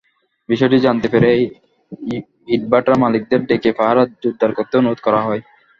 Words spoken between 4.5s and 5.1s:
করতে অনুরোধ